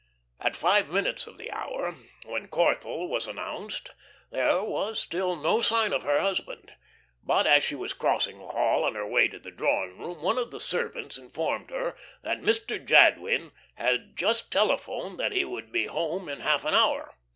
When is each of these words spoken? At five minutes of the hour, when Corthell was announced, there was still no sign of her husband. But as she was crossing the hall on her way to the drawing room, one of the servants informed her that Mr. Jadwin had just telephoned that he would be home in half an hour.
At 0.39 0.55
five 0.55 0.89
minutes 0.89 1.27
of 1.27 1.37
the 1.37 1.51
hour, 1.51 1.93
when 2.25 2.47
Corthell 2.47 3.07
was 3.07 3.27
announced, 3.27 3.91
there 4.31 4.63
was 4.63 4.99
still 4.99 5.35
no 5.35 5.61
sign 5.61 5.93
of 5.93 6.01
her 6.01 6.19
husband. 6.19 6.71
But 7.21 7.45
as 7.45 7.63
she 7.63 7.75
was 7.75 7.93
crossing 7.93 8.39
the 8.39 8.47
hall 8.47 8.83
on 8.83 8.95
her 8.95 9.05
way 9.05 9.27
to 9.27 9.37
the 9.37 9.51
drawing 9.51 9.99
room, 9.99 10.23
one 10.23 10.39
of 10.39 10.49
the 10.49 10.59
servants 10.59 11.19
informed 11.19 11.69
her 11.69 11.95
that 12.23 12.41
Mr. 12.41 12.83
Jadwin 12.83 13.51
had 13.75 14.17
just 14.17 14.51
telephoned 14.51 15.19
that 15.19 15.33
he 15.33 15.45
would 15.45 15.71
be 15.71 15.85
home 15.85 16.27
in 16.27 16.39
half 16.39 16.65
an 16.65 16.73
hour. 16.73 17.13